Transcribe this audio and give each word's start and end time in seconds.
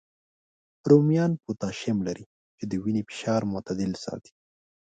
رومیان 0.89 1.31
پوتاشیم 1.43 1.97
لري، 2.07 2.25
چې 2.57 2.63
د 2.71 2.73
وینې 2.83 3.01
فشار 3.09 3.41
معتدل 3.51 3.91
ساتي 4.03 4.31